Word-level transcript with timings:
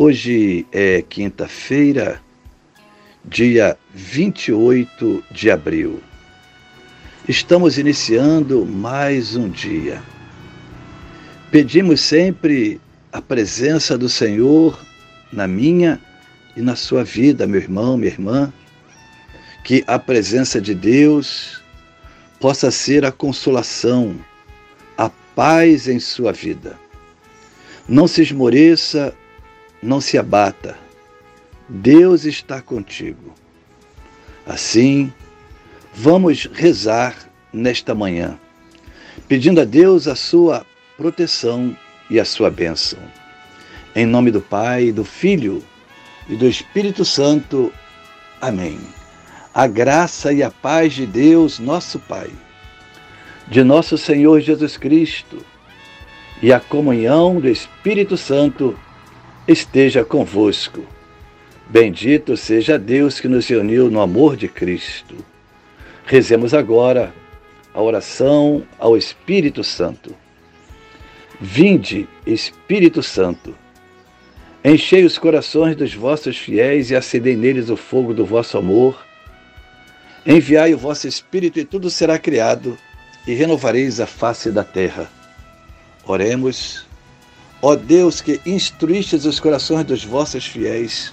Hoje 0.00 0.64
é 0.70 1.02
quinta-feira, 1.02 2.22
dia 3.24 3.76
28 3.92 5.24
de 5.28 5.50
abril. 5.50 6.00
Estamos 7.28 7.78
iniciando 7.78 8.64
mais 8.64 9.34
um 9.34 9.48
dia. 9.48 10.00
Pedimos 11.50 12.00
sempre 12.00 12.80
a 13.12 13.20
presença 13.20 13.98
do 13.98 14.08
Senhor 14.08 14.78
na 15.32 15.48
minha 15.48 16.00
e 16.56 16.62
na 16.62 16.76
sua 16.76 17.02
vida, 17.02 17.44
meu 17.44 17.60
irmão, 17.60 17.96
minha 17.96 18.12
irmã, 18.12 18.52
que 19.64 19.82
a 19.84 19.98
presença 19.98 20.60
de 20.60 20.76
Deus 20.76 21.60
possa 22.38 22.70
ser 22.70 23.04
a 23.04 23.10
consolação, 23.10 24.14
a 24.96 25.10
paz 25.34 25.88
em 25.88 25.98
sua 25.98 26.32
vida. 26.32 26.78
Não 27.88 28.06
se 28.06 28.22
esmoreça 28.22 29.12
não 29.82 30.00
se 30.00 30.18
abata. 30.18 30.76
Deus 31.68 32.24
está 32.24 32.60
contigo. 32.60 33.34
Assim, 34.46 35.12
vamos 35.94 36.48
rezar 36.52 37.14
nesta 37.52 37.94
manhã, 37.94 38.38
pedindo 39.26 39.60
a 39.60 39.64
Deus 39.64 40.08
a 40.08 40.16
sua 40.16 40.64
proteção 40.96 41.76
e 42.10 42.18
a 42.18 42.24
sua 42.24 42.50
bênção. 42.50 42.98
Em 43.94 44.06
nome 44.06 44.30
do 44.30 44.40
Pai, 44.40 44.92
do 44.92 45.04
Filho 45.04 45.62
e 46.28 46.36
do 46.36 46.46
Espírito 46.46 47.04
Santo. 47.04 47.72
Amém. 48.40 48.78
A 49.52 49.66
graça 49.66 50.32
e 50.32 50.42
a 50.42 50.50
paz 50.50 50.94
de 50.94 51.04
Deus, 51.04 51.58
nosso 51.58 51.98
Pai, 51.98 52.30
de 53.48 53.62
nosso 53.62 53.98
Senhor 53.98 54.40
Jesus 54.40 54.76
Cristo 54.76 55.44
e 56.40 56.52
a 56.52 56.60
comunhão 56.60 57.40
do 57.40 57.48
Espírito 57.48 58.16
Santo 58.16 58.78
esteja 59.48 60.04
convosco. 60.04 60.84
Bendito 61.66 62.36
seja 62.36 62.78
Deus 62.78 63.18
que 63.18 63.26
nos 63.26 63.48
uniu 63.48 63.90
no 63.90 64.00
amor 64.00 64.36
de 64.36 64.46
Cristo. 64.46 65.16
Rezemos 66.04 66.52
agora 66.52 67.14
a 67.72 67.80
oração 67.80 68.62
ao 68.78 68.96
Espírito 68.96 69.64
Santo. 69.64 70.14
Vinde, 71.40 72.08
Espírito 72.26 73.02
Santo, 73.02 73.56
enchei 74.64 75.04
os 75.04 75.18
corações 75.18 75.76
dos 75.76 75.94
vossos 75.94 76.36
fiéis 76.36 76.90
e 76.90 76.96
acendei 76.96 77.36
neles 77.36 77.70
o 77.70 77.76
fogo 77.76 78.12
do 78.12 78.26
vosso 78.26 78.58
amor. 78.58 79.06
Enviai 80.26 80.74
o 80.74 80.78
vosso 80.78 81.06
Espírito 81.06 81.58
e 81.58 81.64
tudo 81.64 81.88
será 81.88 82.18
criado, 82.18 82.76
e 83.26 83.34
renovareis 83.34 84.00
a 84.00 84.06
face 84.06 84.50
da 84.50 84.64
terra. 84.64 85.08
Oremos. 86.04 86.87
Ó 87.60 87.74
Deus 87.74 88.20
que 88.20 88.40
instruístes 88.46 89.24
os 89.24 89.40
corações 89.40 89.84
dos 89.84 90.04
vossos 90.04 90.46
fiéis, 90.46 91.12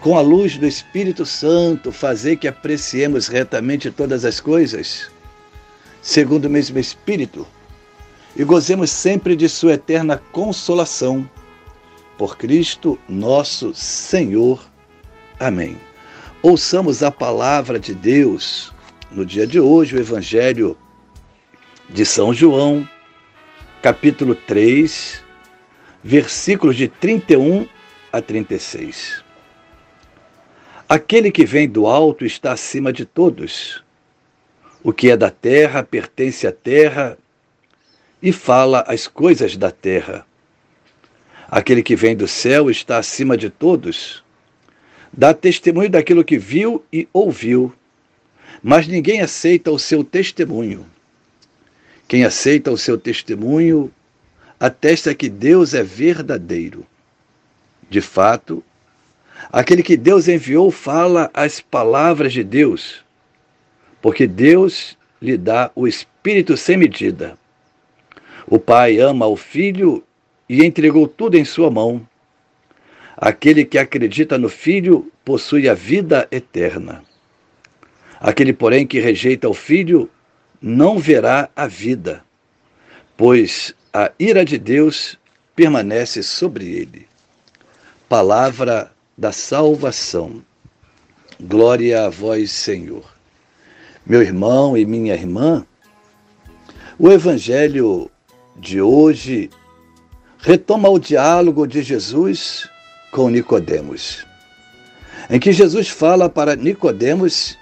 com 0.00 0.16
a 0.16 0.22
luz 0.22 0.56
do 0.56 0.66
Espírito 0.66 1.26
Santo, 1.26 1.92
fazer 1.92 2.36
que 2.36 2.48
apreciemos 2.48 3.28
retamente 3.28 3.90
todas 3.90 4.24
as 4.24 4.40
coisas, 4.40 5.10
segundo 6.00 6.46
o 6.46 6.50
mesmo 6.50 6.78
Espírito, 6.78 7.46
e 8.34 8.42
gozemos 8.44 8.90
sempre 8.90 9.36
de 9.36 9.46
Sua 9.46 9.74
eterna 9.74 10.16
consolação. 10.32 11.28
Por 12.16 12.36
Cristo 12.38 12.98
nosso 13.08 13.74
Senhor. 13.74 14.62
Amém. 15.38 15.76
Ouçamos 16.42 17.02
a 17.02 17.10
palavra 17.10 17.78
de 17.78 17.94
Deus 17.94 18.72
no 19.10 19.26
dia 19.26 19.46
de 19.46 19.60
hoje, 19.60 19.96
o 19.96 19.98
Evangelho 19.98 20.76
de 21.90 22.06
São 22.06 22.32
João 22.32 22.88
capítulo 23.82 24.34
3, 24.34 25.22
versículos 26.04 26.76
de 26.76 26.86
31 26.86 27.66
a 28.12 28.20
36. 28.20 29.24
Aquele 30.86 31.30
que 31.30 31.46
vem 31.46 31.66
do 31.66 31.86
alto 31.86 32.26
está 32.26 32.52
acima 32.52 32.92
de 32.92 33.06
todos. 33.06 33.82
O 34.82 34.92
que 34.92 35.10
é 35.10 35.16
da 35.16 35.30
terra 35.30 35.82
pertence 35.82 36.46
à 36.46 36.52
terra 36.52 37.16
e 38.22 38.32
fala 38.32 38.84
as 38.86 39.06
coisas 39.06 39.56
da 39.56 39.70
terra. 39.70 40.26
Aquele 41.48 41.82
que 41.82 41.96
vem 41.96 42.14
do 42.14 42.28
céu 42.28 42.70
está 42.70 42.98
acima 42.98 43.34
de 43.34 43.48
todos. 43.48 44.22
Dá 45.10 45.32
testemunho 45.32 45.88
daquilo 45.88 46.24
que 46.24 46.38
viu 46.38 46.84
e 46.92 47.08
ouviu, 47.12 47.72
mas 48.62 48.86
ninguém 48.86 49.22
aceita 49.22 49.70
o 49.70 49.78
seu 49.78 50.04
testemunho. 50.04 50.86
Quem 52.10 52.24
aceita 52.24 52.72
o 52.72 52.76
seu 52.76 52.98
testemunho 52.98 53.88
atesta 54.58 55.14
que 55.14 55.28
Deus 55.28 55.74
é 55.74 55.82
verdadeiro. 55.84 56.84
De 57.88 58.00
fato, 58.00 58.64
aquele 59.52 59.80
que 59.80 59.96
Deus 59.96 60.26
enviou 60.26 60.72
fala 60.72 61.30
as 61.32 61.60
palavras 61.60 62.32
de 62.32 62.42
Deus, 62.42 63.04
porque 64.02 64.26
Deus 64.26 64.98
lhe 65.22 65.36
dá 65.36 65.70
o 65.72 65.86
Espírito 65.86 66.56
sem 66.56 66.76
medida. 66.76 67.38
O 68.44 68.58
Pai 68.58 68.98
ama 68.98 69.28
o 69.28 69.36
Filho 69.36 70.02
e 70.48 70.64
entregou 70.64 71.06
tudo 71.06 71.36
em 71.36 71.44
sua 71.44 71.70
mão. 71.70 72.04
Aquele 73.16 73.64
que 73.64 73.78
acredita 73.78 74.36
no 74.36 74.48
Filho 74.48 75.12
possui 75.24 75.68
a 75.68 75.74
vida 75.74 76.26
eterna. 76.32 77.04
Aquele, 78.18 78.52
porém, 78.52 78.84
que 78.84 78.98
rejeita 78.98 79.48
o 79.48 79.54
Filho 79.54 80.10
não 80.60 80.98
verá 80.98 81.48
a 81.56 81.66
vida, 81.66 82.22
pois 83.16 83.74
a 83.92 84.10
ira 84.18 84.44
de 84.44 84.58
Deus 84.58 85.18
permanece 85.56 86.22
sobre 86.22 86.66
ele. 86.66 87.08
Palavra 88.08 88.92
da 89.16 89.32
salvação. 89.32 90.42
Glória 91.40 92.04
a 92.04 92.08
vós, 92.08 92.50
Senhor. 92.50 93.04
Meu 94.04 94.22
irmão 94.22 94.76
e 94.76 94.84
minha 94.84 95.14
irmã, 95.14 95.66
o 96.98 97.10
evangelho 97.10 98.10
de 98.56 98.80
hoje 98.80 99.48
retoma 100.38 100.88
o 100.88 100.98
diálogo 100.98 101.66
de 101.66 101.82
Jesus 101.82 102.68
com 103.10 103.28
Nicodemos, 103.28 104.26
em 105.28 105.38
que 105.38 105.52
Jesus 105.52 105.88
fala 105.88 106.28
para 106.28 106.56
Nicodemos 106.56 107.56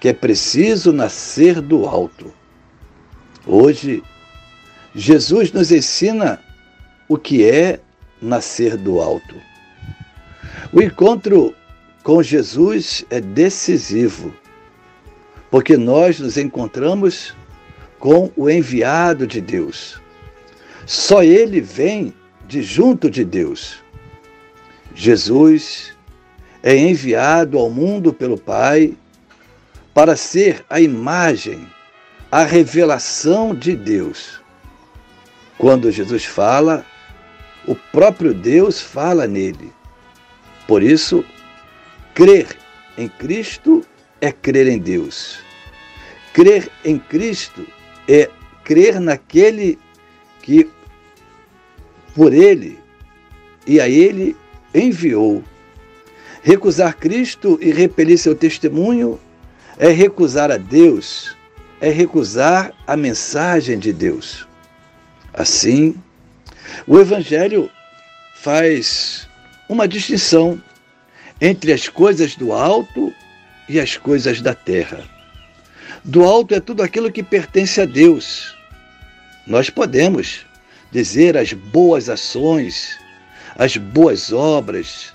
que 0.00 0.08
é 0.08 0.12
preciso 0.12 0.92
nascer 0.92 1.60
do 1.60 1.86
alto. 1.86 2.32
Hoje, 3.46 4.02
Jesus 4.94 5.52
nos 5.52 5.72
ensina 5.72 6.40
o 7.08 7.16
que 7.16 7.44
é 7.44 7.80
nascer 8.20 8.76
do 8.76 9.00
alto. 9.00 9.34
O 10.72 10.82
encontro 10.82 11.54
com 12.02 12.22
Jesus 12.22 13.04
é 13.10 13.20
decisivo, 13.20 14.34
porque 15.50 15.76
nós 15.76 16.20
nos 16.20 16.36
encontramos 16.36 17.34
com 17.98 18.30
o 18.36 18.48
enviado 18.48 19.26
de 19.26 19.40
Deus. 19.40 20.00
Só 20.86 21.22
ele 21.22 21.60
vem 21.60 22.14
de 22.46 22.62
junto 22.62 23.10
de 23.10 23.24
Deus. 23.24 23.82
Jesus 24.94 25.92
é 26.62 26.76
enviado 26.76 27.58
ao 27.58 27.70
mundo 27.70 28.12
pelo 28.12 28.38
Pai 28.38 28.96
para 29.98 30.14
ser 30.14 30.64
a 30.70 30.80
imagem, 30.80 31.66
a 32.30 32.44
revelação 32.44 33.52
de 33.52 33.74
Deus. 33.74 34.40
Quando 35.58 35.90
Jesus 35.90 36.24
fala, 36.24 36.86
o 37.66 37.74
próprio 37.74 38.32
Deus 38.32 38.80
fala 38.80 39.26
nele. 39.26 39.72
Por 40.68 40.84
isso, 40.84 41.24
crer 42.14 42.46
em 42.96 43.08
Cristo 43.08 43.84
é 44.20 44.30
crer 44.30 44.68
em 44.68 44.78
Deus. 44.78 45.40
Crer 46.32 46.70
em 46.84 46.96
Cristo 46.96 47.66
é 48.08 48.30
crer 48.62 49.00
naquele 49.00 49.80
que 50.42 50.70
por 52.14 52.32
ele 52.32 52.78
e 53.66 53.80
a 53.80 53.88
ele 53.88 54.36
enviou. 54.72 55.42
Recusar 56.40 56.96
Cristo 56.96 57.58
e 57.60 57.72
repelir 57.72 58.16
seu 58.16 58.36
testemunho 58.36 59.18
é 59.78 59.90
recusar 59.90 60.50
a 60.50 60.56
Deus, 60.56 61.36
é 61.80 61.88
recusar 61.90 62.72
a 62.86 62.96
mensagem 62.96 63.78
de 63.78 63.92
Deus. 63.92 64.46
Assim, 65.32 65.94
o 66.86 66.98
Evangelho 66.98 67.70
faz 68.34 69.28
uma 69.68 69.86
distinção 69.86 70.60
entre 71.40 71.72
as 71.72 71.88
coisas 71.88 72.34
do 72.34 72.52
alto 72.52 73.14
e 73.68 73.78
as 73.78 73.96
coisas 73.96 74.40
da 74.40 74.54
terra. 74.54 75.04
Do 76.04 76.24
alto 76.24 76.54
é 76.54 76.60
tudo 76.60 76.82
aquilo 76.82 77.12
que 77.12 77.22
pertence 77.22 77.80
a 77.80 77.84
Deus. 77.84 78.56
Nós 79.46 79.70
podemos 79.70 80.44
dizer 80.90 81.36
as 81.36 81.52
boas 81.52 82.08
ações, 82.08 82.98
as 83.56 83.76
boas 83.76 84.32
obras, 84.32 85.12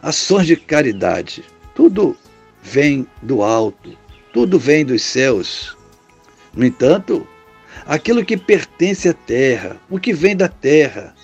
ações 0.00 0.46
de 0.46 0.54
caridade. 0.54 1.42
Tudo 1.74 2.16
vem 2.62 3.06
do 3.22 3.42
alto, 3.42 3.96
tudo 4.34 4.58
vem 4.58 4.84
dos 4.84 5.00
céus. 5.00 5.76
No 6.52 6.66
entanto, 6.66 7.26
aquilo 7.86 8.24
que 8.24 8.36
pertence 8.36 9.08
à 9.08 9.14
terra, 9.14 9.76
o 9.88 9.98
que 9.98 10.12
vem 10.12 10.36
da 10.36 10.48
terra, 10.48 11.14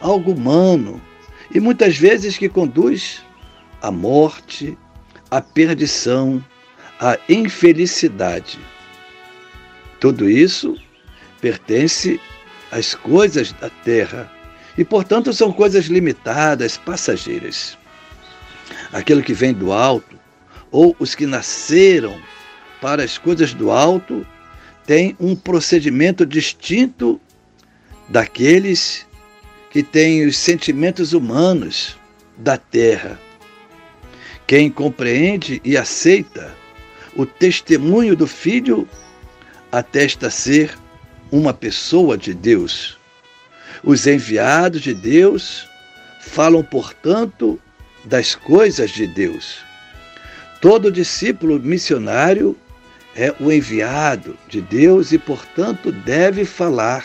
algo 0.00 0.32
humano, 0.32 1.00
e 1.54 1.60
muitas 1.60 1.96
vezes 1.96 2.36
que 2.36 2.48
conduz 2.48 3.24
à 3.80 3.92
morte, 3.92 4.76
à 5.30 5.40
perdição, 5.40 6.44
à 7.00 7.16
infelicidade. 7.28 8.58
Tudo 10.00 10.28
isso 10.28 10.76
pertence 11.40 12.20
às 12.72 12.96
coisas 12.96 13.52
da 13.52 13.70
terra 13.70 14.30
e, 14.76 14.84
portanto, 14.84 15.32
são 15.32 15.52
coisas 15.52 15.86
limitadas, 15.86 16.76
passageiras. 16.76 17.78
Aquilo 18.92 19.22
que 19.22 19.32
vem 19.32 19.52
do 19.52 19.72
alto, 19.72 20.18
ou 20.72 20.96
os 20.98 21.14
que 21.14 21.26
nasceram 21.26 22.20
para 22.80 23.02
as 23.02 23.18
coisas 23.18 23.54
do 23.54 23.70
alto, 23.70 24.26
tem 24.86 25.16
um 25.18 25.34
procedimento 25.34 26.24
distinto 26.24 27.20
daqueles 28.08 29.06
que 29.70 29.82
têm 29.82 30.24
os 30.24 30.36
sentimentos 30.36 31.12
humanos 31.12 31.96
da 32.36 32.56
terra. 32.56 33.18
Quem 34.46 34.70
compreende 34.70 35.60
e 35.64 35.76
aceita 35.76 36.54
o 37.16 37.26
testemunho 37.26 38.14
do 38.14 38.26
Filho 38.26 38.88
atesta 39.72 40.30
ser 40.30 40.76
uma 41.30 41.52
pessoa 41.52 42.16
de 42.16 42.32
Deus. 42.32 42.96
Os 43.82 44.06
enviados 44.06 44.82
de 44.82 44.94
Deus 44.94 45.66
falam, 46.20 46.62
portanto, 46.62 47.60
das 48.04 48.34
coisas 48.34 48.90
de 48.90 49.06
Deus. 49.06 49.58
Todo 50.60 50.92
discípulo 50.92 51.58
missionário 51.58 52.56
é 53.16 53.34
o 53.40 53.50
enviado 53.50 54.36
de 54.46 54.60
Deus 54.60 55.10
e, 55.10 55.18
portanto, 55.18 55.90
deve 55.90 56.44
falar, 56.44 57.04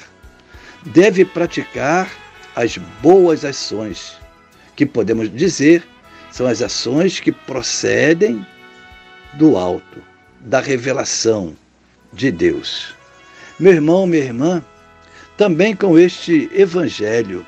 deve 0.86 1.24
praticar 1.24 2.12
as 2.56 2.78
boas 3.02 3.46
ações, 3.46 4.18
que 4.76 4.86
podemos 4.86 5.34
dizer 5.34 5.84
são 6.32 6.48
as 6.48 6.62
ações 6.62 7.20
que 7.20 7.32
procedem 7.32 8.46
do 9.34 9.58
alto, 9.58 10.02
da 10.40 10.60
revelação 10.60 11.56
de 12.14 12.32
Deus. 12.32 12.94
Meu 13.60 13.74
irmão, 13.74 14.06
minha 14.08 14.24
irmã, 14.24 14.64
também 15.38 15.76
com 15.76 15.98
este 15.98 16.50
evangelho, 16.54 17.46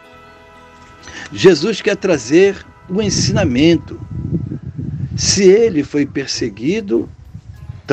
Jesus 1.32 1.82
quer 1.82 1.96
trazer 1.96 2.66
o 2.90 3.02
ensinamento. 3.02 4.00
Se 5.16 5.44
ele 5.44 5.84
foi 5.84 6.06
perseguido, 6.06 7.10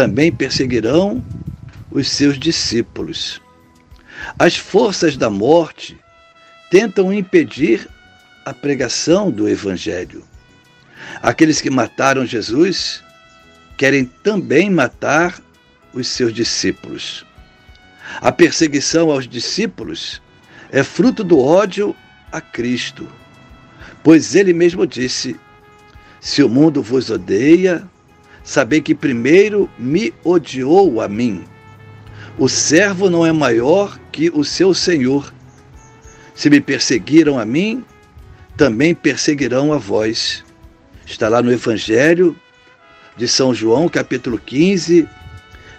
também 0.01 0.33
perseguirão 0.33 1.23
os 1.91 2.09
seus 2.09 2.39
discípulos. 2.39 3.39
As 4.39 4.57
forças 4.57 5.15
da 5.15 5.29
morte 5.29 5.95
tentam 6.71 7.13
impedir 7.13 7.87
a 8.47 8.55
pregação 8.55 9.31
do 9.31 9.47
Evangelho. 9.47 10.25
Aqueles 11.21 11.61
que 11.61 11.69
mataram 11.69 12.25
Jesus 12.25 13.05
querem 13.77 14.07
também 14.07 14.71
matar 14.71 15.39
os 15.93 16.09
seus 16.09 16.33
discípulos. 16.33 17.27
A 18.23 18.33
perseguição 18.33 19.11
aos 19.11 19.29
discípulos 19.29 20.23
é 20.71 20.83
fruto 20.83 21.23
do 21.23 21.39
ódio 21.39 21.95
a 22.33 22.41
Cristo, 22.41 23.07
pois 24.03 24.35
ele 24.35 24.55
mesmo 24.55 24.87
disse: 24.87 25.39
Se 26.23 26.43
o 26.43 26.49
mundo 26.49 26.83
vos 26.83 27.11
odeia, 27.11 27.87
sabei 28.43 28.81
que 28.81 28.95
primeiro 28.95 29.71
me 29.79 30.13
odiou 30.25 31.01
a 31.01 31.09
mim. 31.09 31.45
O 32.39 32.49
servo 32.49 33.11
não 33.11 33.25
é 33.27 33.33
maior 33.33 33.99
que 34.11 34.31
o 34.31 34.45
seu 34.45 34.73
senhor. 34.73 35.33
Se 36.35 36.49
me 36.49 36.61
perseguiram 36.61 37.39
a 37.39 37.45
mim, 37.45 37.85
também 38.57 38.95
perseguirão 38.95 39.73
a 39.73 39.79
vós. 39.79 40.45
Está 41.05 41.29
lá 41.29 41.43
no 41.43 41.53
Evangelho 41.53 42.37
de 43.17 43.29
São 43.29 43.55
João, 43.55 43.89
capítulo 43.89 44.39
15, 44.39 45.07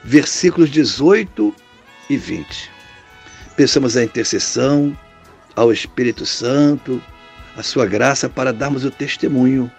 versículos 0.04 0.70
18 0.70 1.56
e 2.10 2.18
20. 2.18 2.70
Pensamos 3.56 3.98
a 3.98 4.04
intercessão, 4.04 4.96
ao 5.56 5.72
Espírito 5.72 6.26
Santo, 6.26 7.02
a 7.56 7.64
sua 7.64 7.86
graça 7.86 8.30
para 8.30 8.54
darmos 8.54 8.86
o 8.86 8.92
testemunho 8.92 9.72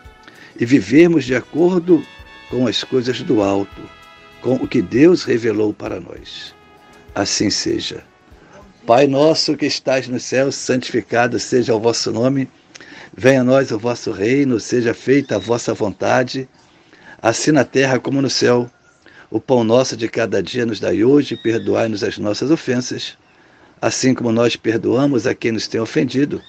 e 0.59 0.67
vivermos 0.67 1.25
de 1.25 1.35
acordo 1.35 2.05
com 2.53 2.67
as 2.67 2.85
coisas 2.85 3.23
do 3.23 3.41
alto, 3.41 3.81
com 4.43 4.57
o 4.57 4.69
que 4.69 4.83
Deus 4.83 5.25
revelou 5.25 5.73
para 5.73 5.99
nós. 5.99 6.55
Assim 7.15 7.49
seja. 7.49 8.05
Pai 8.87 9.07
nosso 9.07 9.57
que 9.57 9.65
estás 9.65 10.07
no 10.07 10.21
céu, 10.21 10.53
santificado 10.53 11.39
seja 11.39 11.75
o 11.75 11.81
vosso 11.81 12.13
nome. 12.13 12.47
Venha 13.17 13.41
a 13.41 13.45
nós 13.45 13.71
o 13.71 13.79
vosso 13.79 14.13
reino, 14.13 14.61
seja 14.61 14.93
feita 14.93 15.37
a 15.37 15.39
vossa 15.39 15.73
vontade, 15.73 16.47
assim 17.23 17.53
na 17.53 17.65
terra 17.65 17.99
como 17.99 18.21
no 18.21 18.29
céu. 18.29 18.71
O 19.31 19.41
pão 19.41 19.65
nosso 19.65 19.97
de 19.97 20.07
cada 20.07 20.43
dia 20.43 20.67
nos 20.67 20.79
dai 20.79 21.03
hoje, 21.03 21.39
perdoai-nos 21.39 22.05
as 22.05 22.19
nossas 22.19 22.51
ofensas, 22.51 23.17
assim 23.81 24.13
como 24.13 24.31
nós 24.31 24.57
perdoamos 24.57 25.27
a 25.27 25.35
quem 25.35 25.53
nos 25.53 25.67
tem 25.67 25.81
ofendido. 25.81 26.43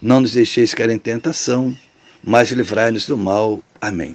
Não 0.00 0.20
nos 0.20 0.30
deixeis 0.34 0.72
cair 0.72 0.90
em 0.90 0.98
tentação, 1.00 1.76
mas 2.22 2.52
livrai-nos 2.52 3.08
do 3.08 3.16
mal. 3.16 3.60
Amém. 3.80 4.14